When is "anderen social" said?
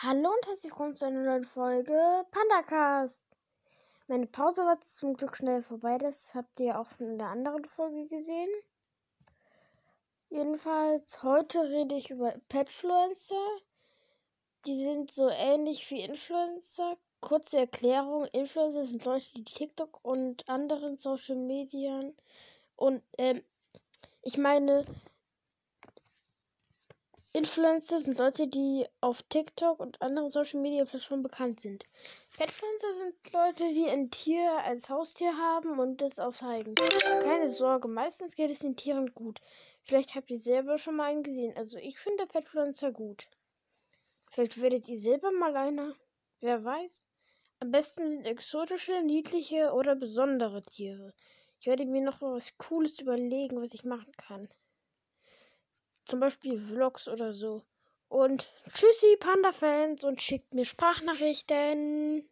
20.48-21.34, 30.02-30.60